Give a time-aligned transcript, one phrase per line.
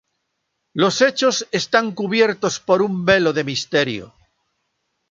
[0.73, 4.15] Los hechos están cubiertos por un velo de misterio.